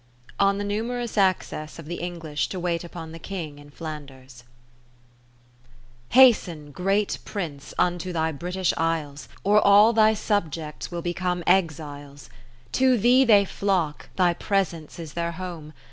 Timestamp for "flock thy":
13.45-14.33